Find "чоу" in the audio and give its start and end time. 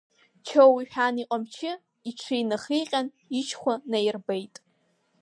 0.47-0.73